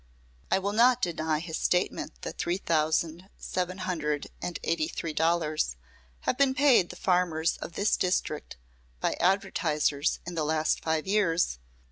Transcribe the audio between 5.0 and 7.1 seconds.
dollars have been paid the